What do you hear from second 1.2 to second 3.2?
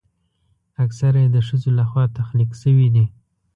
یې د ښځو لخوا تخلیق شوي دي.